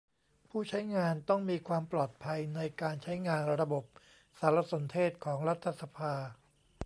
[0.49, 3.83] ผู้ใช้งานต้องมีความปลอดภัยในการใช้งานระบบ
[4.39, 6.13] สารสนเทศของรัฐสภา